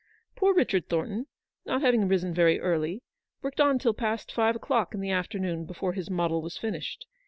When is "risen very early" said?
2.07-3.03